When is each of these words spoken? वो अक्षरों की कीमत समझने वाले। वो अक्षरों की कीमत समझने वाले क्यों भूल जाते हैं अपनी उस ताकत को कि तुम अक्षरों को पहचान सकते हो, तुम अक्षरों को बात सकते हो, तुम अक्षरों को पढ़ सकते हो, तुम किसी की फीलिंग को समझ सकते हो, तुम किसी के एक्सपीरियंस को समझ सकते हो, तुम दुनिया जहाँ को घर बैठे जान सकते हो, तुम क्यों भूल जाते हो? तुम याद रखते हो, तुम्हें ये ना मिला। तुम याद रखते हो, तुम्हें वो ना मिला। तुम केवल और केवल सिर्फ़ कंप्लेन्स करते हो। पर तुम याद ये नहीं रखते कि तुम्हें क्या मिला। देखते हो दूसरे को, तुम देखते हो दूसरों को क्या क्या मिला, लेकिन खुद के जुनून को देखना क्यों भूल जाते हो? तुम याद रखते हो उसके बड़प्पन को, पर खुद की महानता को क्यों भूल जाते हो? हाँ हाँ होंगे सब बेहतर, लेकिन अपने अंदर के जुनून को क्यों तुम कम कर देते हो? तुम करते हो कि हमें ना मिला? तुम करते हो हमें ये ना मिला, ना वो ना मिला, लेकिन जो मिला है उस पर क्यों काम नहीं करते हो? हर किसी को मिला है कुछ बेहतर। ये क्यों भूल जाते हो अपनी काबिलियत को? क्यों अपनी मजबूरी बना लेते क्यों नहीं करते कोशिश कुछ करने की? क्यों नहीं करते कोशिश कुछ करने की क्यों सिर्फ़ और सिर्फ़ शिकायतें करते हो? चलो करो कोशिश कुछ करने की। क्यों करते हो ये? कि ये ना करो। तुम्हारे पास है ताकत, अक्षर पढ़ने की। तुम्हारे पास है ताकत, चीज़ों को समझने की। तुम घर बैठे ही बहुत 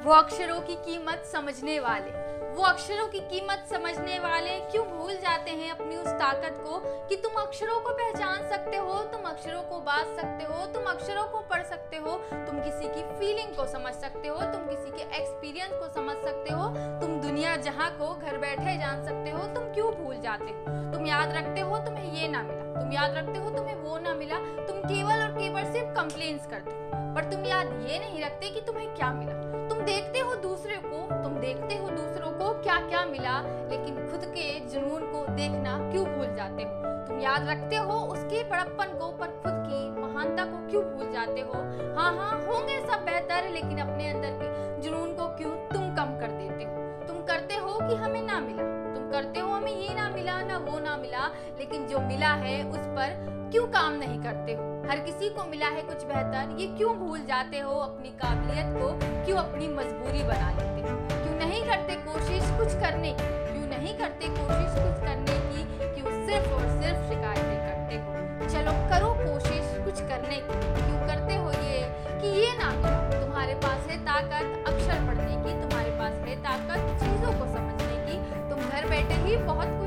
वो 0.00 0.12
अक्षरों 0.12 0.60
की 0.60 0.74
कीमत 0.74 1.22
समझने 1.32 1.80
वाले। 1.80 2.30
वो 2.50 2.62
अक्षरों 2.62 3.08
की 3.08 3.20
कीमत 3.20 3.66
समझने 3.70 4.18
वाले 4.18 4.60
क्यों 4.60 4.86
भूल 4.86 5.14
जाते 5.14 5.50
हैं 5.50 5.70
अपनी 5.70 5.96
उस 5.96 6.08
ताकत 6.08 6.56
को 6.64 7.06
कि 7.08 7.16
तुम 7.16 7.32
अक्षरों 7.32 7.80
को 7.80 7.90
पहचान 7.90 8.48
सकते 8.48 8.76
हो, 8.76 8.98
तुम 8.98 9.22
अक्षरों 9.22 9.62
को 9.62 9.80
बात 9.80 10.06
सकते 10.06 10.44
हो, 10.44 10.66
तुम 10.66 10.82
अक्षरों 10.82 11.26
को 11.26 11.38
पढ़ 11.38 11.62
सकते 11.62 11.96
हो, 11.96 12.16
तुम 12.32 12.60
किसी 12.60 12.88
की 12.88 13.02
फीलिंग 13.18 13.56
को 13.56 13.66
समझ 13.66 13.94
सकते 13.94 14.28
हो, 14.28 14.36
तुम 14.36 14.62
किसी 14.66 14.90
के 14.90 15.16
एक्सपीरियंस 15.16 15.70
को 15.72 15.92
समझ 15.92 16.16
सकते 16.16 16.52
हो, 16.54 16.68
तुम 17.00 17.20
दुनिया 17.20 17.56
जहाँ 17.56 17.90
को 17.90 18.14
घर 18.14 18.38
बैठे 18.38 18.78
जान 18.78 19.04
सकते 19.04 19.30
हो, 19.30 19.54
तुम 19.54 19.64
क्यों 19.64 19.94
भूल 19.94 20.20
जाते 20.20 20.44
हो? 20.44 20.92
तुम 20.92 21.06
याद 21.06 21.32
रखते 21.32 21.60
हो, 21.60 21.78
तुम्हें 21.78 22.12
ये 22.12 22.28
ना 22.28 22.42
मिला। 22.42 22.80
तुम 22.80 22.92
याद 22.92 23.14
रखते 23.14 23.38
हो, 23.38 23.50
तुम्हें 23.50 23.74
वो 23.74 23.98
ना 23.98 24.14
मिला। 24.14 24.36
तुम 24.36 24.78
केवल 24.78 25.22
और 25.22 25.32
केवल 25.32 25.72
सिर्फ़ 25.72 25.94
कंप्लेन्स 25.94 26.46
करते 26.46 26.70
हो। 26.70 27.14
पर 27.14 27.24
तुम 27.24 27.46
याद 27.46 27.66
ये 27.66 27.98
नहीं 27.98 28.24
रखते 28.24 28.50
कि 28.50 28.60
तुम्हें 28.60 28.94
क्या 28.94 29.12
मिला। 29.12 29.69
देखते 29.90 30.18
हो 30.18 30.34
दूसरे 30.34 30.74
को, 30.74 31.22
तुम 31.22 31.32
देखते 31.34 31.74
हो 31.74 31.88
दूसरों 31.88 32.30
को 32.32 32.62
क्या 32.62 32.76
क्या 32.88 33.04
मिला, 33.04 33.40
लेकिन 33.70 33.94
खुद 34.10 34.24
के 34.24 34.60
जुनून 34.60 35.00
को 35.12 35.32
देखना 35.34 35.90
क्यों 35.92 36.04
भूल 36.06 36.34
जाते 36.34 36.62
हो? 36.62 37.04
तुम 37.06 37.20
याद 37.20 37.48
रखते 37.48 37.76
हो 37.76 37.92
उसके 37.92 38.42
बड़प्पन 38.44 38.98
को, 38.98 39.08
पर 39.12 39.26
खुद 39.26 39.52
की 39.66 40.00
महानता 40.00 40.44
को 40.44 40.68
क्यों 40.70 40.84
भूल 40.84 41.12
जाते 41.12 41.40
हो? 41.40 41.52
हाँ 41.98 42.16
हाँ 42.16 42.40
होंगे 42.46 42.80
सब 42.80 43.04
बेहतर, 43.04 43.50
लेकिन 43.50 43.78
अपने 43.78 44.10
अंदर 44.10 44.38
के 44.42 44.82
जुनून 44.82 45.12
को 45.14 45.26
क्यों 45.26 45.50
तुम 45.50 45.94
कम 45.96 46.18
कर 46.20 46.30
देते 46.30 46.64
हो? 46.64 47.06
तुम 47.08 47.22
करते 47.22 47.54
हो 47.54 47.78
कि 47.88 47.94
हमें 47.94 48.22
ना 48.22 48.40
मिला? 48.40 48.94
तुम 48.94 49.10
करते 49.10 49.40
हो 49.40 49.48
हमें 49.48 49.72
ये 49.72 49.94
ना 49.94 50.08
मिला, 50.08 50.40
ना 50.42 50.58
वो 50.58 50.78
ना 50.78 50.96
मिला, 50.96 51.26
लेकिन 51.58 51.86
जो 51.86 52.00
मिला 52.00 52.32
है 52.34 52.70
उस 52.70 52.78
पर 52.78 53.18
क्यों 53.52 53.66
काम 53.66 53.92
नहीं 53.92 54.22
करते 54.22 54.52
हो? 54.52 54.69
हर 54.90 54.98
किसी 54.98 55.28
को 55.28 55.44
मिला 55.44 55.66
है 55.66 55.82
कुछ 55.82 56.04
बेहतर। 56.04 56.56
ये 56.60 56.66
क्यों 56.66 56.96
भूल 56.96 57.18
जाते 57.18 57.58
हो 57.58 57.70
अपनी 57.70 58.08
काबिलियत 58.08 58.66
को? 58.66 58.98
क्यों 59.24 59.38
अपनी 59.38 59.68
मजबूरी 59.68 60.22
बना 60.22 60.50
लेते 60.50 60.82
क्यों 61.24 61.48
नहीं 61.48 61.64
करते 61.64 61.94
कोशिश 61.94 62.42
कुछ 62.42 62.68
करने 62.68 63.12
की? 63.12 63.24
क्यों 63.24 63.78
नहीं 63.78 63.98
करते 63.98 64.26
कोशिश 64.28 64.72
कुछ 64.74 65.08
करने 65.08 65.32
की 65.32 65.64
क्यों 65.94 66.26
सिर्फ़ 66.26 66.48
और 66.48 66.82
सिर्फ़ 66.82 67.08
शिकायतें 67.08 67.58
करते 67.66 67.94
हो? 67.94 68.14
चलो 68.50 68.72
करो 68.72 69.14
कोशिश 69.14 69.84
कुछ 69.84 70.08
करने 70.08 70.36
की। 70.36 70.86
क्यों 70.86 71.06
करते 71.06 71.36
हो 71.36 71.50
ये? 71.50 71.80
कि 72.20 72.26
ये 72.40 72.58
ना 72.58 72.70
करो। 72.70 73.24
तुम्हारे 73.24 73.54
पास 73.54 73.86
है 73.86 73.98
ताकत, 73.98 74.68
अक्षर 74.68 75.06
पढ़ने 75.06 75.36
की। 75.36 75.60
तुम्हारे 75.60 75.90
पास 75.90 76.12
है 76.12 76.36
ताकत, 76.36 77.00
चीज़ों 77.04 77.32
को 77.32 77.46
समझने 77.46 78.06
की। 78.06 78.18
तुम 78.50 78.58
घर 78.70 78.88
बैठे 78.88 79.14
ही 79.14 79.36
बहुत 79.36 79.79